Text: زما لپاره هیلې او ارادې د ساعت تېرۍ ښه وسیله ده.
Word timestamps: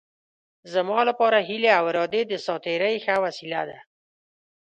زما 0.73 0.99
لپاره 1.09 1.37
هیلې 1.49 1.71
او 1.79 1.83
ارادې 1.91 2.21
د 2.27 2.33
ساعت 2.45 2.61
تېرۍ 2.65 2.95
ښه 3.05 3.15
وسیله 3.25 3.61
ده. 3.69 3.79